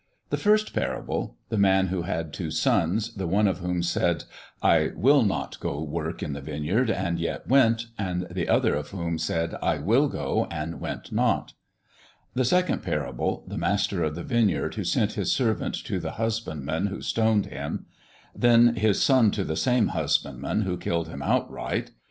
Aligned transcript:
The 0.31 0.37
first 0.37 0.73
parable 0.73 1.37
the 1.49 1.59
man 1.59 1.89
who 1.89 2.01
had 2.01 2.33
two 2.33 2.49
sons, 2.49 3.13
the 3.13 3.27
one 3.27 3.47
of 3.47 3.59
whom 3.59 3.83
said, 3.83 4.23
I 4.59 4.89
will 4.95 5.21
not 5.21 5.59
go 5.59 5.79
work 5.83 6.23
in 6.23 6.33
the 6.33 6.41
vineyard, 6.41 6.89
and 6.89 7.19
yet 7.19 7.47
went; 7.47 7.85
the 7.99 8.49
other 8.49 8.73
of 8.73 8.89
whom 8.89 9.19
said, 9.19 9.53
I 9.61 9.77
will 9.77 10.07
go, 10.07 10.47
and 10.49 10.79
went 10.79 11.11
not. 11.11 11.53
The 12.33 12.45
second 12.45 12.81
parable 12.81 13.43
the 13.47 13.59
master 13.59 14.01
of 14.03 14.15
the 14.15 14.23
vineyard 14.23 14.73
who 14.73 14.83
sent 14.83 15.11
his 15.13 15.31
servant 15.31 15.75
to 15.85 15.99
the 15.99 16.13
husbandmen, 16.13 16.87
who 16.87 17.03
stoned 17.03 17.45
him; 17.45 17.85
then 18.35 18.75
his 18.77 18.99
son 19.03 19.29
to 19.29 19.43
the 19.43 19.55
same 19.55 19.89
husbandmen, 19.89 20.63
who 20.63 20.77
killed 20.79 21.09
him 21.09 21.21
outright. 21.21 21.91